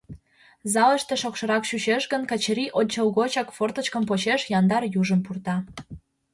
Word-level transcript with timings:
Залыште 0.73 1.13
шокшырак 1.21 1.63
чучеш 1.69 2.03
гын, 2.11 2.21
Качырий 2.29 2.73
ончылгочак 2.79 3.47
форточкым 3.57 4.03
почеш, 4.09 4.41
яндар 4.57 4.83
южым 4.99 5.19
пурта. 5.25 5.55